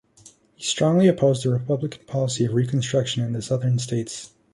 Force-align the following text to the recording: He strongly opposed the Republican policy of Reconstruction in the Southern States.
He 0.55 0.63
strongly 0.63 1.07
opposed 1.07 1.43
the 1.43 1.51
Republican 1.51 2.03
policy 2.07 2.45
of 2.45 2.55
Reconstruction 2.55 3.23
in 3.23 3.33
the 3.33 3.41
Southern 3.43 3.77
States. 3.77 4.31